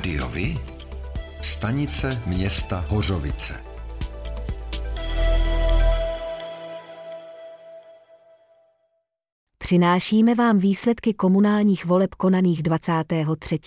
[0.00, 0.58] Rádiovi?
[1.42, 3.64] Stanice města Hořovice.
[9.58, 13.58] Přinášíme vám výsledky komunálních voleb konaných 23.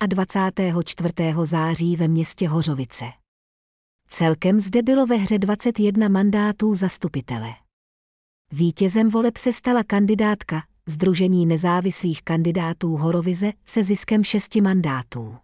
[0.00, 1.14] a 24.
[1.44, 3.04] září ve městě Hořovice.
[4.08, 7.48] Celkem zde bylo ve hře 21 mandátů zastupitele.
[8.52, 15.36] Vítězem voleb se stala kandidátka Združení nezávislých kandidátů Horovize se ziskem šesti mandátů.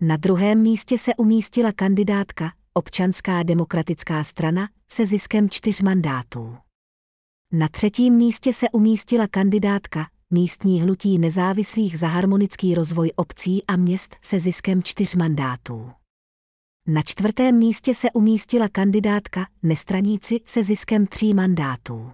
[0.00, 6.56] Na druhém místě se umístila kandidátka Občanská demokratická strana se ziskem čtyř mandátů.
[7.52, 14.16] Na třetím místě se umístila kandidátka místní hnutí nezávislých za harmonický rozvoj obcí a měst
[14.22, 15.92] se ziskem čtyř mandátů.
[16.86, 22.12] Na čtvrtém místě se umístila kandidátka nestraníci se ziskem tří mandátů.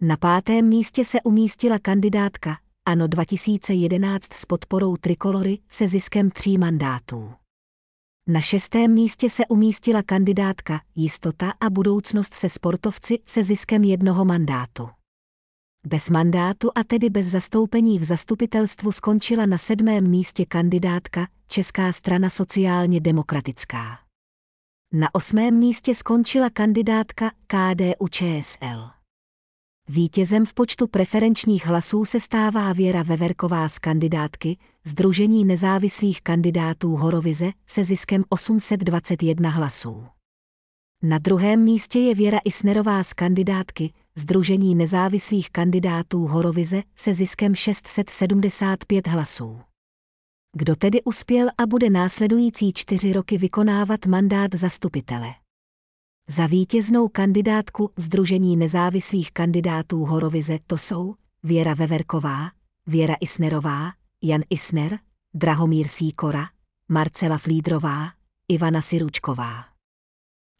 [0.00, 2.58] Na pátém místě se umístila kandidátka
[2.90, 7.32] ANO 2011 s podporou Trikolory se ziskem tří mandátů.
[8.26, 14.88] Na šestém místě se umístila kandidátka Jistota a budoucnost se sportovci se ziskem jednoho mandátu.
[15.86, 22.30] Bez mandátu a tedy bez zastoupení v zastupitelstvu skončila na sedmém místě kandidátka Česká strana
[22.30, 23.98] sociálně demokratická.
[24.92, 28.99] Na osmém místě skončila kandidátka KDU ČSL.
[29.90, 37.52] Vítězem v počtu preferenčních hlasů se stává Věra Veverková z kandidátky Združení nezávislých kandidátů Horovize
[37.66, 40.06] se ziskem 821 hlasů.
[41.02, 49.06] Na druhém místě je Věra Isnerová z kandidátky Združení nezávislých kandidátů Horovize se ziskem 675
[49.06, 49.60] hlasů.
[50.56, 55.28] Kdo tedy uspěl a bude následující čtyři roky vykonávat mandát zastupitele?
[56.30, 62.50] Za vítěznou kandidátku Združení nezávislých kandidátů Horovize to jsou Věra Veverková,
[62.86, 63.92] Věra Isnerová,
[64.22, 64.98] Jan Isner,
[65.34, 66.48] Drahomír Síkora,
[66.88, 68.08] Marcela Flídrová,
[68.48, 69.64] Ivana Siručková.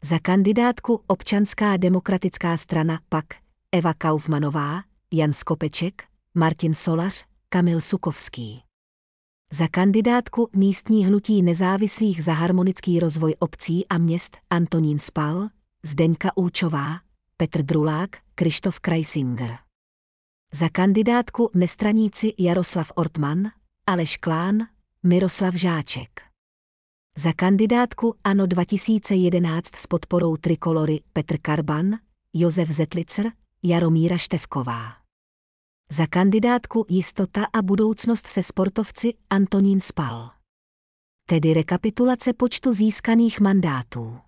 [0.03, 3.25] Za kandidátku Občanská demokratická strana pak
[3.71, 4.81] Eva Kaufmanová,
[5.13, 8.63] Jan Skopeček, Martin Solař, Kamil Sukovský.
[9.53, 15.49] Za kandidátku místní hnutí nezávislých za harmonický rozvoj obcí a měst Antonín Spal,
[15.85, 17.01] Zdeňka Účová,
[17.37, 19.57] Petr Drulák, Krištof Kreisinger.
[20.53, 23.51] Za kandidátku nestraníci Jaroslav Ortman,
[23.87, 24.67] Aleš Klán,
[25.03, 26.21] Miroslav Žáček.
[27.17, 31.97] Za kandidátku ANO 2011 s podporou Trikolory Petr Karban,
[32.33, 33.31] Josef Zetlicer,
[33.63, 34.97] Jaromíra Števková.
[35.89, 40.31] Za kandidátku Jistota a budoucnost se sportovci Antonín Spal.
[41.25, 44.19] Tedy rekapitulace počtu získaných mandátů.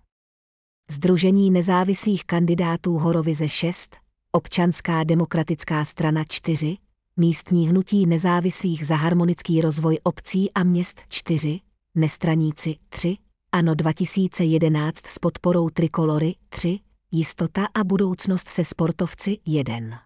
[0.90, 3.96] Združení nezávislých kandidátů Horovize 6,
[4.32, 6.76] Občanská demokratická strana 4,
[7.16, 11.60] Místní hnutí nezávislých za harmonický rozvoj obcí a měst 4,
[11.94, 13.16] Nestraníci 3,
[13.52, 16.80] ANO 2011 s podporou Trikolory 3,
[17.10, 20.02] Jistota a budoucnost se sportovci 1.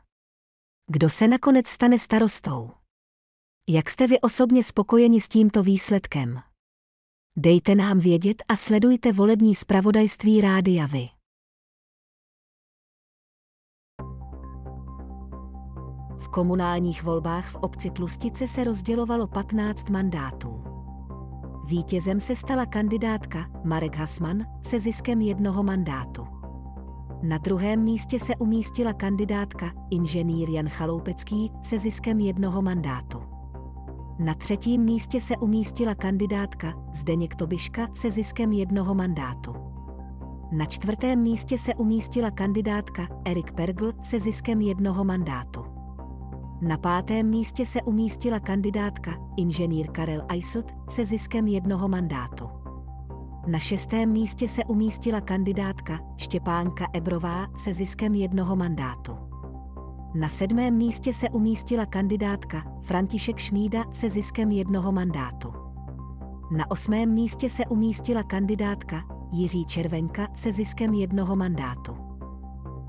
[0.90, 2.70] Kdo se nakonec stane starostou?
[3.68, 6.40] Jak jste vy osobně spokojeni s tímto výsledkem?
[7.40, 11.08] Dejte nám vědět a sledujte volební zpravodajství Rádia Vy.
[16.18, 20.64] V komunálních volbách v obci Tlustice se rozdělovalo 15 mandátů.
[21.66, 26.26] Vítězem se stala kandidátka Marek Hasman se ziskem jednoho mandátu.
[27.22, 33.27] Na druhém místě se umístila kandidátka inženýr Jan Chaloupecký se ziskem jednoho mandátu.
[34.18, 39.54] Na třetím místě se umístila kandidátka Zdeněk Tobiška se ziskem jednoho mandátu.
[40.52, 45.64] Na čtvrtém místě se umístila kandidátka Erik Pergl se ziskem jednoho mandátu.
[46.62, 52.48] Na pátém místě se umístila kandidátka inženýr Karel Eiselt se ziskem jednoho mandátu.
[53.46, 59.27] Na šestém místě se umístila kandidátka Štěpánka Ebrová se ziskem jednoho mandátu.
[60.18, 65.52] Na sedmém místě se umístila kandidátka František Šmída se ziskem jednoho mandátu.
[66.56, 71.96] Na osmém místě se umístila kandidátka Jiří Červenka se ziskem jednoho mandátu.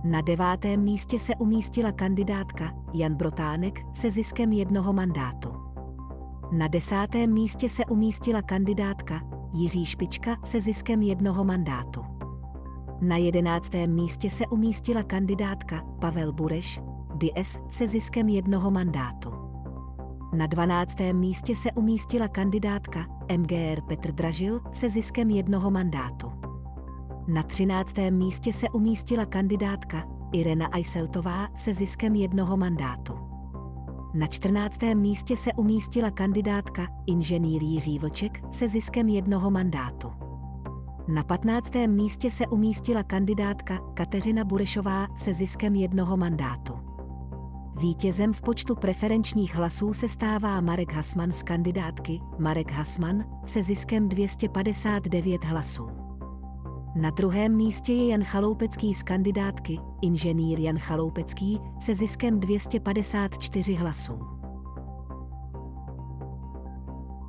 [0.03, 5.49] Na devátém místě se umístila kandidátka Jan Brotánek se ziskem jednoho mandátu.
[6.51, 9.21] Na desátém místě se umístila kandidátka
[9.53, 12.01] Jiří Špička se ziskem jednoho mandátu.
[13.01, 16.81] Na jedenáctém místě se umístila kandidátka Pavel Bureš
[17.19, 19.31] DS se ziskem jednoho mandátu.
[20.33, 20.97] Na 12.
[21.13, 23.05] místě se umístila kandidátka
[23.37, 26.31] MGR Petr Dražil se ziskem jednoho mandátu.
[27.27, 27.93] Na 13.
[28.09, 33.13] místě se umístila kandidátka Irena Aiseltová se ziskem jednoho mandátu.
[34.13, 34.79] Na 14.
[34.93, 40.11] místě se umístila kandidátka inženýr Jiří Vlček se ziskem jednoho mandátu.
[41.07, 41.71] Na 15.
[41.87, 46.78] místě se umístila kandidátka Kateřina Burešová se ziskem jednoho mandátu.
[47.79, 54.09] Vítězem v počtu preferenčních hlasů se stává Marek Hasman z kandidátky Marek Hasman se ziskem
[54.09, 55.87] 259 hlasů.
[56.95, 64.19] Na druhém místě je Jan Chaloupecký z kandidátky, inženýr Jan Chaloupecký, se ziskem 254 hlasů.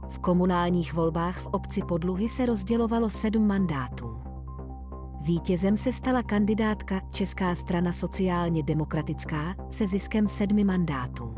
[0.08, 4.09] V komunálních volbách v obci Podluhy se rozdělovalo sedm mandátů.
[5.20, 11.34] Vítězem se stala kandidátka Česká strana sociálně demokratická se ziskem sedmi mandátů.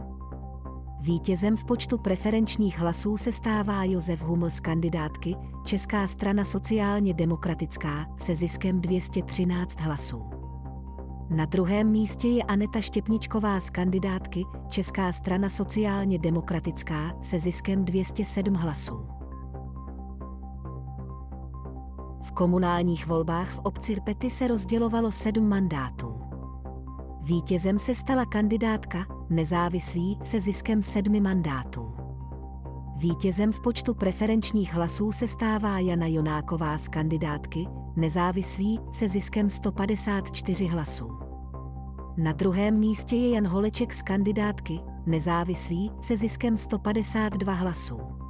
[1.01, 8.07] Vítězem v počtu preferenčních hlasů se stává Josef Huml z kandidátky Česká strana sociálně demokratická
[8.19, 10.23] se ziskem 213 hlasů.
[11.31, 18.55] Na druhém místě je Aneta Štěpničková z kandidátky Česká strana sociálně demokratická se ziskem 207
[18.55, 19.22] hlasů.
[22.35, 26.15] Komunálních volbách v obci Rpety se rozdělovalo sedm mandátů.
[27.23, 31.93] Vítězem se stala kandidátka nezávislý se ziskem sedmi mandátů.
[32.97, 40.67] Vítězem v počtu preferenčních hlasů se stává Jana Jonáková z kandidátky, nezávislý se ziskem 154
[40.67, 41.09] hlasů.
[42.17, 48.22] Na druhém místě je Jan Holeček z kandidátky, nezávislý se ziskem 152 hlasů.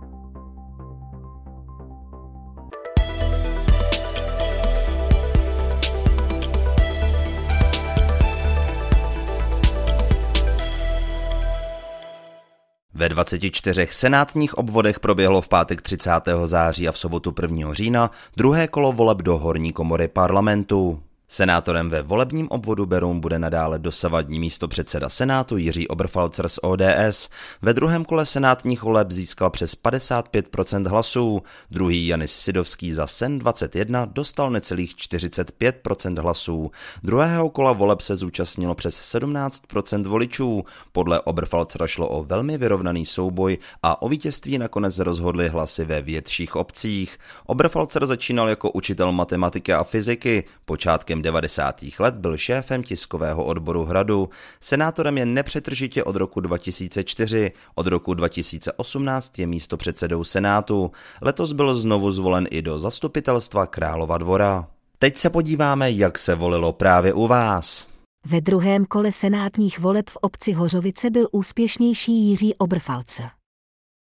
[13.02, 16.10] Ve 24 senátních obvodech proběhlo v pátek 30.
[16.44, 17.75] září a v sobotu 1.
[17.75, 21.02] října druhé kolo voleb do horní komory parlamentu.
[21.32, 27.29] Senátorem ve volebním obvodu Beroun bude nadále dosavadní místo předseda Senátu Jiří Oberfalzer z ODS.
[27.62, 31.43] Ve druhém kole senátních voleb získal přes 55% hlasů.
[31.70, 36.70] Druhý Janis Sidovský za Sen 21 dostal necelých 45% hlasů.
[37.02, 40.64] Druhého kola voleb se zúčastnilo přes 17% voličů.
[40.93, 46.56] Podle Oberfalzera šlo o velmi vyrovnaný souboj a o vítězství nakonec rozhodly hlasy ve větších
[46.56, 47.19] obcích.
[47.46, 50.44] Oberfalzer začínal jako učitel matematiky a fyziky.
[50.64, 51.85] Počátkem 90.
[51.99, 54.29] let byl šéfem tiskového odboru Hradu.
[54.61, 57.53] Senátorem je nepřetržitě od roku 2004.
[57.75, 60.93] Od roku 2018 je místo předsedou Senátu.
[61.21, 64.69] Letos byl znovu zvolen i do zastupitelstva Králova dvora.
[64.99, 67.87] Teď se podíváme, jak se volilo právě u vás.
[68.27, 73.23] Ve druhém kole senátních voleb v obci Hořovice byl úspěšnější Jiří Obrfalce.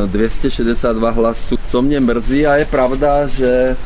[0.07, 1.57] 262 eh, hlasů.
[1.65, 3.77] Co mě mrzí a je pravda, že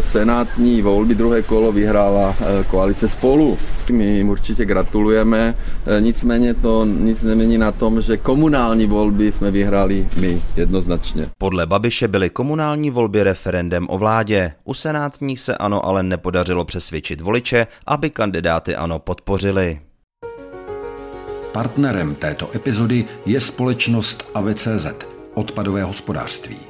[0.00, 3.58] senátní volby druhé kolo vyhrála eh, koalice spolu.
[3.92, 5.54] My jim určitě gratulujeme,
[5.86, 11.28] eh, nicméně to nic nemění na tom, že komunální volby jsme vyhráli my jednoznačně.
[11.38, 14.52] Podle Babiše byly komunální volby referendem o vládě.
[14.64, 19.80] U senátních se ano ale nepodařilo přesvědčit voliče, aby kandidáty ano podpořili.
[21.52, 24.86] Partnerem této epizody je společnost AVCZ,
[25.34, 26.69] odpadové hospodářství.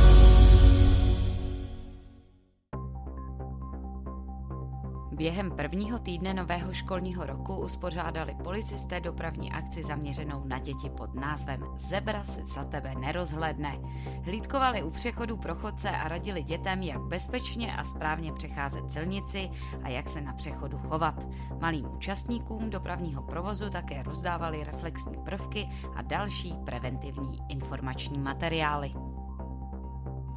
[5.21, 11.65] Během prvního týdne nového školního roku uspořádali policisté dopravní akci zaměřenou na děti pod názvem
[11.75, 13.79] Zebra se za tebe nerozhledne.
[14.23, 19.49] Hlídkovali u přechodu pro chodce a radili dětem, jak bezpečně a správně přecházet silnici
[19.83, 21.27] a jak se na přechodu chovat.
[21.59, 28.93] Malým účastníkům dopravního provozu také rozdávali reflexní prvky a další preventivní informační materiály.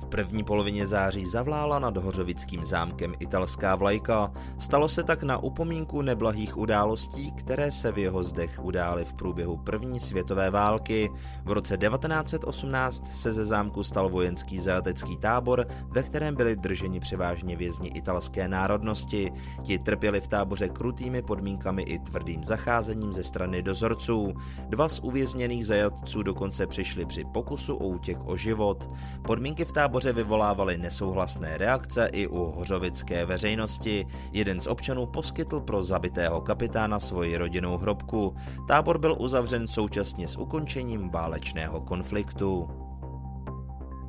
[0.00, 4.32] V první polovině září zavlála nad Hořovickým zámkem italská vlajka.
[4.58, 9.56] Stalo se tak na upomínku neblahých událostí, které se v jeho zdech udály v průběhu
[9.56, 11.10] první světové války.
[11.44, 17.56] V roce 1918 se ze zámku stal vojenský zajatecký tábor, ve kterém byli drženi převážně
[17.56, 19.32] vězni italské národnosti.
[19.62, 24.34] Ti trpěli v táboře krutými podmínkami i tvrdým zacházením ze strany dozorců.
[24.68, 28.90] Dva z uvězněných zajatců dokonce přišli při pokusu o útěk o život.
[29.22, 34.06] Podmínky v táboře táboře vyvolávaly nesouhlasné reakce i u hořovické veřejnosti.
[34.32, 38.34] Jeden z občanů poskytl pro zabitého kapitána svoji rodinnou hrobku.
[38.68, 42.68] Tábor byl uzavřen současně s ukončením válečného konfliktu.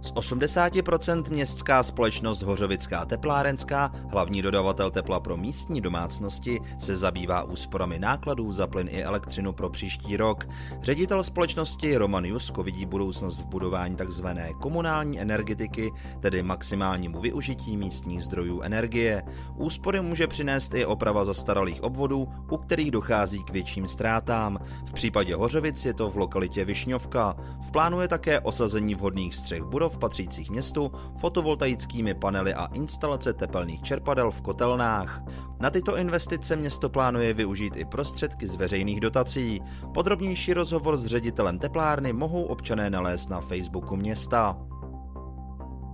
[0.06, 8.00] Z 80% městská společnost Hořovická teplárenská, hlavní dodavatel tepla pro místní domácnosti, se zabývá úsporami
[8.00, 10.46] nákladů za plyn i elektřinu pro příští rok.
[10.82, 14.28] Ředitel společnosti Roman Jusko vidí budoucnost v budování tzv.
[14.62, 19.24] komunální energetiky, tedy maximálnímu využití místních zdrojů energie.
[19.56, 24.60] Úspory může přinést i oprava zastaralých obvodů, u kterých dochází k větším ztrátám.
[24.86, 27.36] V případě Hořovic je to v lokalitě Višňovka.
[27.62, 33.82] V plánu je také osazení vhodných střech budov patřících městu, fotovoltaickými panely a instalace tepelných
[33.82, 35.24] čerpadel v kotelnách.
[35.60, 39.62] Na tyto investice město plánuje využít i prostředky z veřejných dotací.
[39.94, 44.58] Podrobnější rozhovor s ředitelem teplárny mohou občané nalézt na Facebooku města.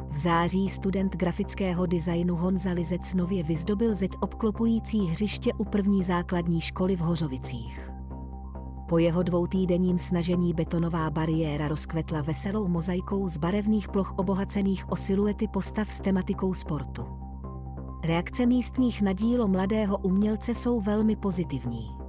[0.09, 6.61] V září student grafického designu Honza Lizec nově vyzdobil zeď obklopující hřiště u první základní
[6.61, 7.90] školy v Hořovicích.
[8.91, 15.47] Po jeho dvoutýdenním snažení betonová bariéra rozkvetla veselou mozaikou z barevných ploch obohacených o siluety
[15.47, 17.05] postav s tematikou sportu.
[18.03, 22.00] Reakce místních na dílo mladého umělce jsou velmi pozitivní.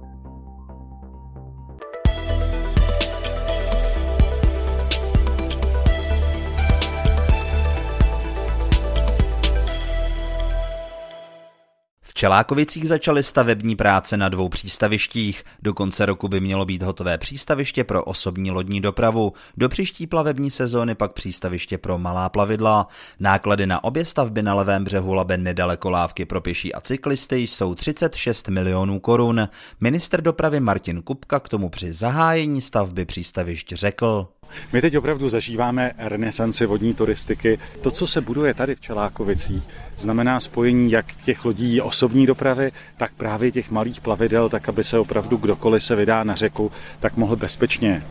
[12.23, 15.43] Čelákovicích začaly stavební práce na dvou přístavištích.
[15.61, 20.51] Do konce roku by mělo být hotové přístaviště pro osobní lodní dopravu, do příští plavební
[20.51, 22.87] sezóny pak přístaviště pro malá plavidla.
[23.19, 27.75] Náklady na obě stavby na levém břehu Labe nedaleko lávky pro pěší a cyklisty jsou
[27.75, 29.49] 36 milionů korun.
[29.81, 34.27] Minister dopravy Martin Kupka k tomu při zahájení stavby přístavišť řekl.
[34.73, 37.59] My teď opravdu zažíváme renesanci vodní turistiky.
[37.81, 39.63] To, co se buduje tady v Čelákovicích,
[39.97, 44.99] znamená spojení jak těch lodí osobní dopravy, tak právě těch malých plavidel, tak aby se
[44.99, 48.03] opravdu kdokoliv se vydá na řeku, tak mohl bezpečně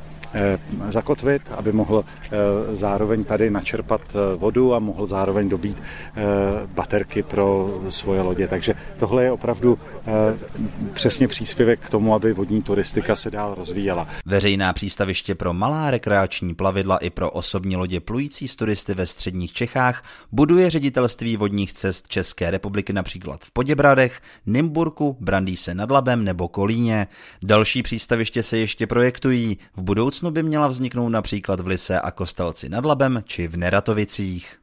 [0.88, 2.30] zakotvit, aby mohl eh,
[2.76, 5.82] zároveň tady načerpat eh, vodu a mohl zároveň dobít
[6.74, 8.48] baterky pro svoje lodě.
[8.48, 9.78] Takže tohle je opravdu
[10.94, 14.08] přesně příspěvek k tomu, aby vodní turistika se dál rozvíjela.
[14.26, 19.52] Veřejná přístaviště pro malá rekreační plavidla i pro osobní lodě plující z turisty ve středních
[19.52, 26.48] Čechách buduje ředitelství vodních cest České republiky například v Poděbradech, Nymburku, Brandýse nad Labem nebo
[26.48, 27.06] Kolíně.
[27.42, 29.58] Další přístaviště se ještě projektují.
[29.76, 33.56] V budoucnu budoucnu by měla vzniknout například v Lise a Kostelci nad Labem či v
[33.56, 34.61] Neratovicích.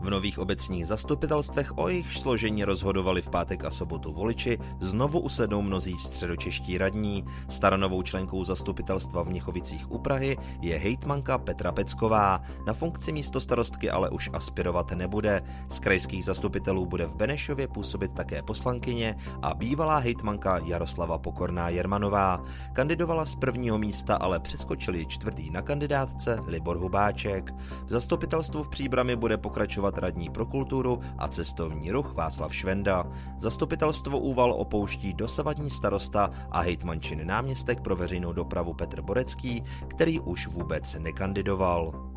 [0.00, 5.62] V nových obecních zastupitelstvech o jejich složení rozhodovali v pátek a sobotu voliči, znovu usednou
[5.62, 7.24] mnozí středočeští radní.
[7.48, 12.40] Staronovou členkou zastupitelstva v Měchovicích u Prahy je hejtmanka Petra Pecková.
[12.66, 15.42] Na funkci místo starostky ale už aspirovat nebude.
[15.68, 22.44] Z krajských zastupitelů bude v Benešově působit také poslankyně a bývalá hejtmanka Jaroslava Pokorná Jermanová.
[22.72, 27.54] Kandidovala z prvního místa, ale přeskočili čtvrtý na kandidátce Libor Hubáček.
[27.86, 33.06] V zastupitelstvu v Příbrami bude pokračovat jmenovat radní pro kulturu a cestovní ruch Václav Švenda.
[33.38, 40.46] Zastupitelstvo Úval opouští dosavadní starosta a hejtmančin náměstek pro veřejnou dopravu Petr Borecký, který už
[40.46, 42.09] vůbec nekandidoval.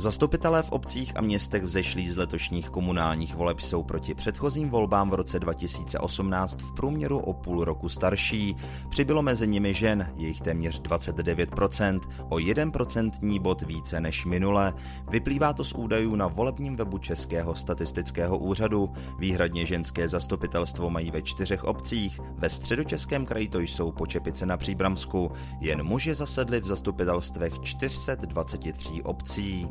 [0.00, 5.14] Zastupitelé v obcích a městech vzešlí z letošních komunálních voleb jsou proti předchozím volbám v
[5.14, 8.56] roce 2018 v průměru o půl roku starší.
[8.88, 14.74] Přibylo mezi nimi žen, jejich téměř 29%, o 1% bod více než minule.
[15.10, 18.90] Vyplývá to z údajů na volebním webu Českého statistického úřadu.
[19.18, 25.32] Výhradně ženské zastupitelstvo mají ve čtyřech obcích, ve středočeském kraji to jsou Počepice na Příbramsku,
[25.60, 29.68] jen muži zasedli v zastupitelstvech 423 obcí.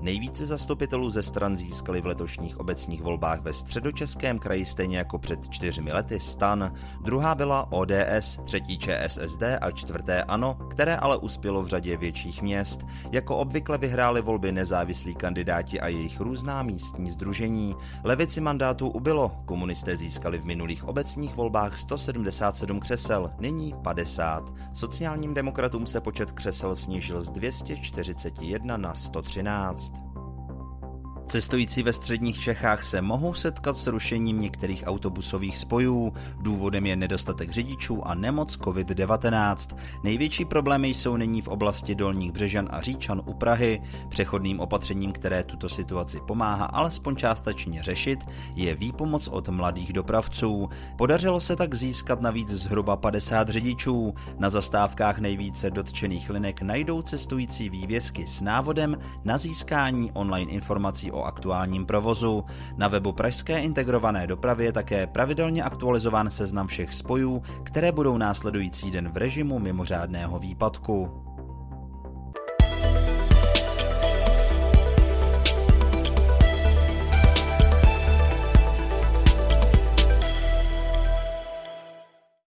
[0.00, 5.48] Nejvíce zastupitelů ze stran získali v letošních obecních volbách ve středočeském kraji stejně jako před
[5.48, 6.72] čtyřmi lety stan.
[7.00, 12.86] Druhá byla ODS, třetí ČSSD a čtvrté ANO, které ale uspělo v řadě větších měst.
[13.12, 17.76] Jako obvykle vyhráli volby nezávislí kandidáti a jejich různá místní združení.
[18.04, 24.52] Levici mandátů ubylo, komunisté získali v minulých obecních volbách 177 křesel, nyní 50.
[24.72, 29.85] Sociálním demokratům se počet křesel snížil z 241 na 113.
[31.28, 36.12] Cestující ve středních Čechách se mohou setkat s rušením některých autobusových spojů.
[36.40, 39.76] Důvodem je nedostatek řidičů a nemoc COVID-19.
[40.04, 43.82] Největší problémy jsou nyní v oblasti Dolních Břežan a Říčan u Prahy.
[44.08, 48.18] Přechodným opatřením, které tuto situaci pomáhá alespoň částečně řešit,
[48.54, 50.68] je výpomoc od mladých dopravců.
[50.98, 54.14] Podařilo se tak získat navíc zhruba 50 řidičů.
[54.38, 61.24] Na zastávkách nejvíce dotčených linek najdou cestující vývězky s návodem na získání online informací o
[61.24, 62.44] aktuálním provozu.
[62.76, 68.90] Na webu Pražské integrované dopravy je také pravidelně aktualizován seznam všech spojů, které budou následující
[68.90, 71.26] den v režimu mimořádného výpadku.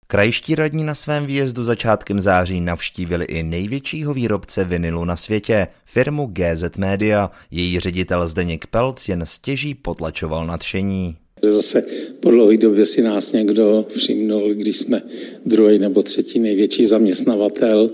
[0.09, 6.25] Krajští radní na svém výjezdu začátkem září navštívili i největšího výrobce vinilu na světě, firmu
[6.25, 7.31] GZ Media.
[7.51, 11.15] Její ředitel Zdeněk Pelc jen stěží potlačoval nadšení.
[11.41, 11.83] Zase
[12.19, 15.01] po dlouhé době si nás někdo všimnul, když jsme
[15.45, 17.89] druhý nebo třetí největší zaměstnavatel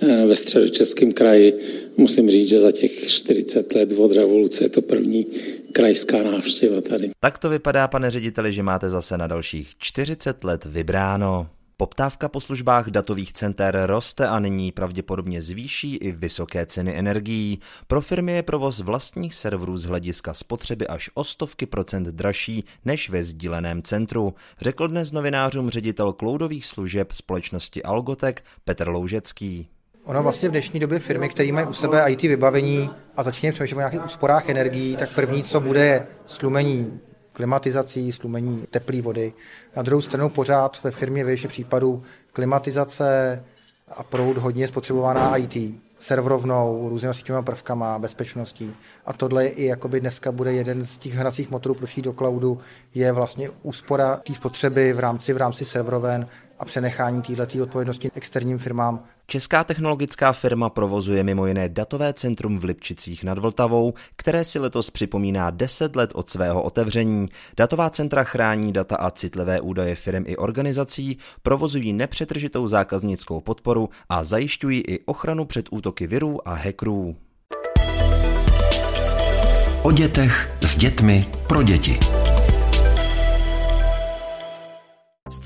[0.00, 1.54] eh, ve středočeském kraji.
[1.96, 5.26] Musím říct, že za těch 40 let od revoluce je to první
[5.72, 7.10] krajská návštěva tady.
[7.20, 11.48] Tak to vypadá, pane řediteli, že máte zase na dalších 40 let vybráno.
[11.76, 17.60] Poptávka po službách datových center roste a nyní pravděpodobně zvýší i vysoké ceny energií.
[17.86, 23.10] Pro firmy je provoz vlastních serverů z hlediska spotřeby až o stovky procent dražší než
[23.10, 29.68] ve sdíleném centru, řekl dnes novinářům ředitel cloudových služeb společnosti Algotek Petr Loužecký.
[30.04, 33.76] Ono vlastně v dnešní době firmy, které mají u sebe IT vybavení a začínají přemýšlet
[33.76, 37.00] o nějakých úsporách energií, tak první, co bude, je slumení
[37.32, 39.32] klimatizací, slumení teplé vody.
[39.76, 43.42] Na druhou stranu pořád ve firmě ve případů klimatizace
[43.88, 48.74] a proud hodně spotřebovaná IT serverovnou, různými síťovými prvkama, bezpečností.
[49.06, 52.58] A tohle je i jakoby dneska bude jeden z těch hracích motorů pro do cloudu,
[52.94, 56.26] je vlastně úspora té spotřeby v rámci, v rámci serveroven
[56.62, 59.04] a přenechání této odpovědnosti externím firmám.
[59.26, 64.90] Česká technologická firma provozuje mimo jiné datové centrum v Lipčicích nad Vltavou, které si letos
[64.90, 67.28] připomíná 10 let od svého otevření.
[67.56, 74.24] Datová centra chrání data a citlivé údaje firm i organizací, provozují nepřetržitou zákaznickou podporu a
[74.24, 77.16] zajišťují i ochranu před útoky virů a hackerů.
[79.82, 81.98] O dětech s dětmi pro děti.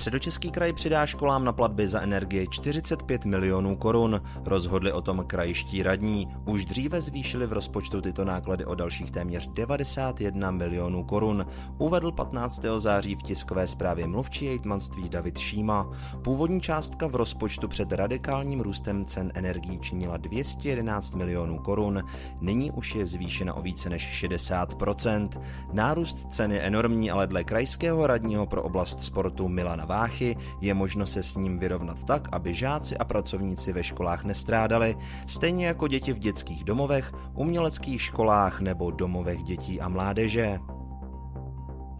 [0.07, 4.23] Středočeský kraj přidá školám na platby za energie 45 milionů korun.
[4.45, 6.29] Rozhodli o tom krajští radní.
[6.45, 11.47] Už dříve zvýšili v rozpočtu tyto náklady o dalších téměř 91 milionů korun.
[11.79, 12.63] Uvedl 15.
[12.77, 15.91] září v tiskové zprávě mluvčí jejtmanství David Šíma.
[16.23, 22.03] Původní částka v rozpočtu před radikálním růstem cen energií činila 211 milionů korun.
[22.41, 25.29] Nyní už je zvýšena o více než 60%.
[25.73, 30.75] Nárůst cen je enormní, ale dle krajského radního pro oblast sportu Milan na Váchy, je
[30.75, 35.89] možno se s ním vyrovnat tak, aby žáci a pracovníci ve školách nestrádali, stejně jako
[35.89, 40.61] děti v dětských domovech, uměleckých školách nebo domovech dětí a mládeže.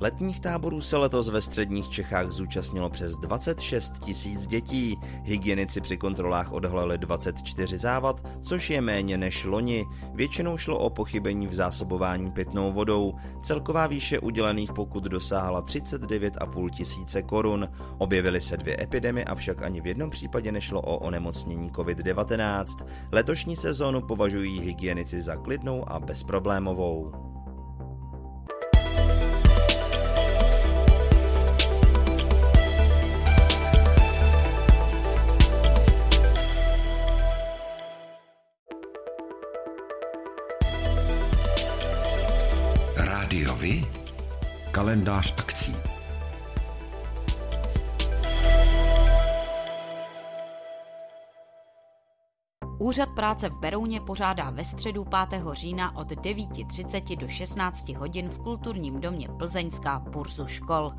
[0.01, 5.01] Letních táborů se letos ve středních Čechách zúčastnilo přes 26 tisíc dětí.
[5.23, 9.85] Hygienici při kontrolách odhalili 24 závad, což je méně než loni.
[10.15, 13.15] Většinou šlo o pochybení v zásobování pitnou vodou.
[13.43, 17.69] Celková výše udělených pokut dosáhla 39,5 tisíce korun.
[17.99, 22.87] Objevily se dvě epidemie, avšak ani v jednom případě nešlo o onemocnění COVID-19.
[23.13, 27.36] Letošní sezónu považují hygienici za klidnou a bezproblémovou.
[43.27, 43.85] rádiovi?
[44.71, 45.96] Kalendář akcí.
[52.79, 55.43] Úřad práce v Berouně pořádá ve středu 5.
[55.53, 60.93] října od 9.30 do 16 hodin v kulturním domě Plzeňská burzu škol.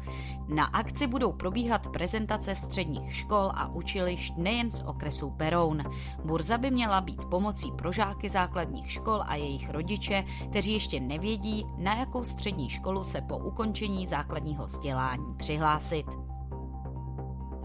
[0.48, 5.84] Na akci budou probíhat prezentace středních škol a učilišť nejen z okresu Beroun.
[6.26, 11.66] Burza by měla být pomocí pro žáky základních škol a jejich rodiče, kteří ještě nevědí,
[11.78, 16.27] na jakou střední školu se po ukončení základního vzdělání přihlásit.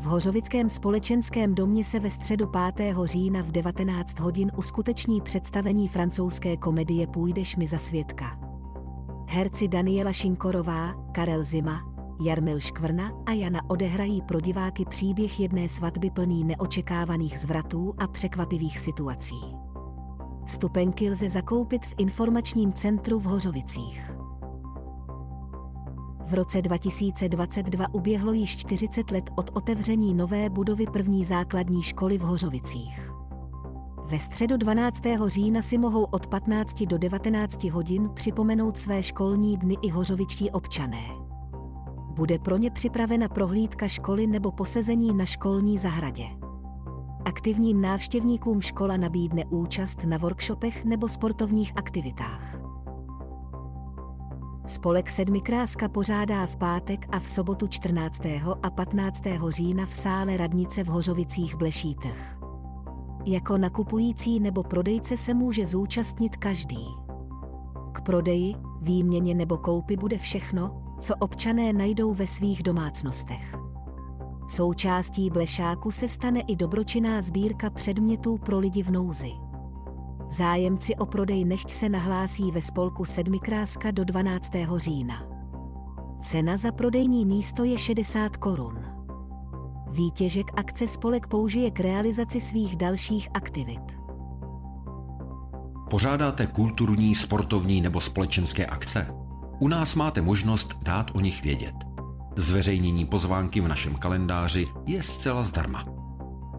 [0.03, 2.97] V Hořovickém společenském domě se ve středu 5.
[3.05, 8.39] října v 19 hodin uskuteční představení francouzské komedie Půjdeš mi za svědka.
[9.29, 11.81] Herci Daniela Šinkorová, Karel Zima,
[12.25, 18.79] Jarmil Škvrna a Jana odehrají pro diváky příběh jedné svatby plný neočekávaných zvratů a překvapivých
[18.79, 19.41] situací.
[20.47, 24.22] Vstupenky lze zakoupit v informačním centru v Hořovicích.
[26.27, 32.23] V roce 2022 uběhlo již 40 let od otevření nové budovy první základní školy v
[32.23, 33.13] Hořovicích.
[34.05, 35.03] Ve středu 12.
[35.27, 41.03] října si mohou od 15 do 19 hodin připomenout své školní dny i hořovičtí občané.
[42.15, 46.25] Bude pro ně připravena prohlídka školy nebo posezení na školní zahradě.
[47.25, 52.52] Aktivním návštěvníkům škola nabídne účast na workshopech nebo sportovních aktivitách.
[54.73, 58.23] Spolek Sedmikráska pořádá v pátek a v sobotu 14.
[58.63, 59.23] a 15.
[59.49, 62.37] října v sále radnice v Hořovicích Blešítech.
[63.25, 66.87] Jako nakupující nebo prodejce se může zúčastnit každý.
[67.93, 73.55] K prodeji, výměně nebo koupi bude všechno, co občané najdou ve svých domácnostech.
[74.49, 79.33] Součástí blešáku se stane i dobročinná sbírka předmětů pro lidi v nouzi.
[80.33, 84.53] Zájemci o prodej nechť se nahlásí ve spolku Sedmikráska do 12.
[84.77, 85.27] října.
[86.23, 88.79] Cena za prodejní místo je 60 korun.
[89.91, 93.83] Výtěžek akce spolek použije k realizaci svých dalších aktivit.
[95.91, 99.15] Pořádáte kulturní, sportovní nebo společenské akce?
[99.59, 101.75] U nás máte možnost dát o nich vědět.
[102.37, 105.92] Zveřejnění pozvánky v našem kalendáři je zcela zdarma.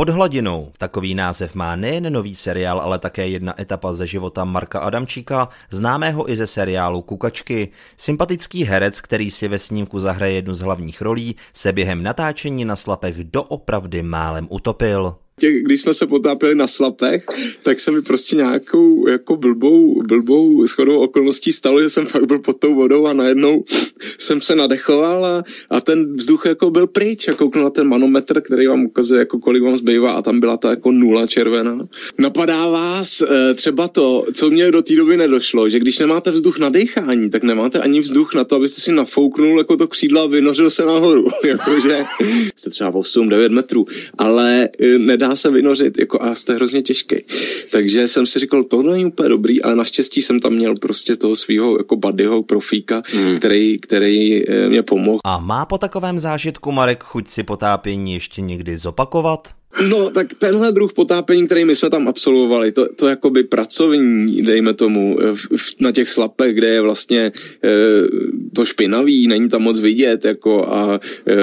[0.00, 4.80] Pod hladinou takový název má nejen nový seriál, ale také jedna etapa ze života Marka
[4.80, 7.68] Adamčíka, známého i ze seriálu Kukačky.
[7.96, 12.76] Sympatický herec, který si ve snímku zahraje jednu z hlavních rolí, se během natáčení na
[12.76, 15.14] slapech doopravdy málem utopil
[15.48, 17.24] když jsme se potápěli na slapech,
[17.62, 22.38] tak se mi prostě nějakou jako blbou, blbou schodou okolností stalo, že jsem fakt byl
[22.38, 23.64] pod tou vodou a najednou
[24.20, 28.40] jsem se nadechoval a, a ten vzduch jako byl pryč a kouknu na ten manometr,
[28.40, 31.78] který vám ukazuje, jako kolik vám zbývá a tam byla ta jako nula červená.
[32.18, 36.58] Napadá vás e, třeba to, co mě do té doby nedošlo, že když nemáte vzduch
[36.58, 40.26] na dechání, tak nemáte ani vzduch na to, abyste si nafouknul jako to křídlo a
[40.26, 41.26] vynořil se nahoru.
[41.44, 42.04] Jakože
[42.56, 43.86] jste třeba 8-9 metrů,
[44.18, 47.16] ale e, nedá se vynořit jako a jste hrozně těžký.
[47.70, 51.36] Takže jsem si říkal, to není úplně dobrý, ale naštěstí jsem tam měl prostě toho
[51.36, 53.36] svého jako buddyho profíka, hmm.
[53.36, 55.18] který, který eh, mě pomohl.
[55.24, 59.59] A má po takovém zážitku Marek chuť si potápění ještě někdy zopakovat?
[59.88, 64.74] No, tak tenhle druh potápění, který my jsme tam absolvovali, to, to jakoby pracovní, dejme
[64.74, 65.18] tomu,
[65.80, 67.32] na těch slapech, kde je vlastně e,
[68.52, 71.34] to špinavý, není tam moc vidět, jako a e,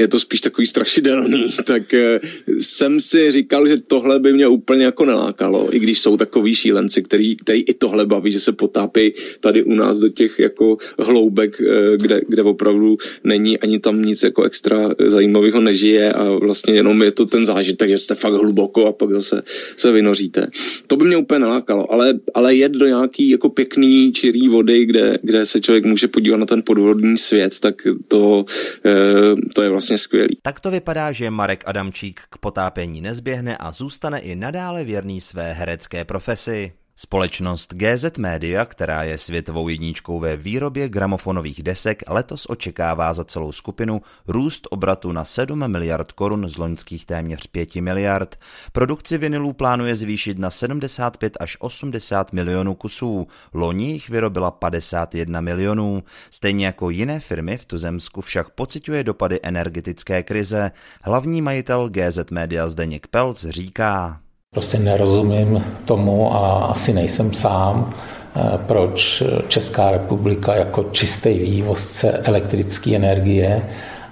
[0.00, 2.20] je to spíš takový strašidelný, tak e,
[2.58, 7.02] jsem si říkal, že tohle by mě úplně jako nelákalo, i když jsou takový šílenci,
[7.02, 11.60] který, který i tohle baví, že se potápí tady u nás do těch jako hloubek,
[11.60, 17.02] e, kde, kde opravdu není ani tam nic jako extra zajímavého nežije a vlastně jenom
[17.02, 19.42] je to ten zážitek, že jste fakt hluboko a pak zase
[19.76, 20.48] se vynoříte.
[20.86, 25.18] To by mě úplně nalákalo, ale, ale jet do nějaký jako pěkný čirý vody, kde,
[25.22, 27.74] kde se člověk může podívat na ten podvodní svět, tak
[28.08, 28.44] to,
[28.86, 30.38] e, to je vlastně skvělý.
[30.42, 35.52] Tak to vypadá, že Marek Adamčík k potápění nezběhne a zůstane i nadále věrný své
[35.52, 36.72] herecké profesi.
[36.98, 43.52] Společnost GZ Media, která je světovou jedničkou ve výrobě gramofonových desek, letos očekává za celou
[43.52, 48.38] skupinu růst obratu na 7 miliard korun z loňských téměř 5 miliard.
[48.72, 53.28] Produkci vinilů plánuje zvýšit na 75 až 80 milionů kusů.
[53.54, 56.02] Loni jich vyrobila 51 milionů.
[56.30, 60.70] Stejně jako jiné firmy v tuzemsku však pociťuje dopady energetické krize.
[61.02, 64.20] Hlavní majitel GZ Media Zdeněk Pelc říká.
[64.56, 67.94] Prostě nerozumím tomu a asi nejsem sám,
[68.36, 73.62] eh, proč Česká republika jako čistý vývozce elektrické energie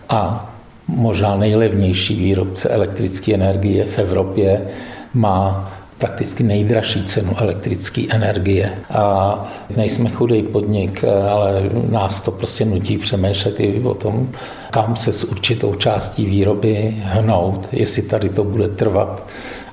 [0.09, 0.50] a
[0.88, 4.62] možná nejlevnější výrobce elektrické energie v Evropě
[5.14, 8.72] má prakticky nejdražší cenu elektrické energie.
[8.90, 14.28] A nejsme chudý podnik, ale nás to prostě nutí přemýšlet i o tom,
[14.70, 19.22] kam se s určitou částí výroby hnout, jestli tady to bude trvat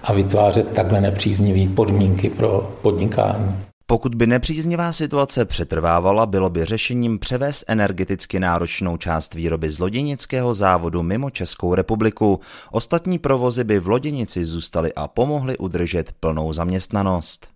[0.03, 3.57] a vytvářet takhle nepříznivé podmínky pro podnikání.
[3.85, 10.53] Pokud by nepříznivá situace přetrvávala, bylo by řešením převést energeticky náročnou část výroby z loděnického
[10.53, 12.39] závodu mimo Českou republiku.
[12.71, 17.47] Ostatní provozy by v loděnici zůstaly a pomohly udržet plnou zaměstnanost.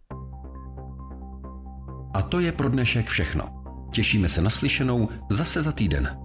[2.14, 3.44] A to je pro dnešek všechno.
[3.92, 6.25] Těšíme se na slyšenou zase za týden.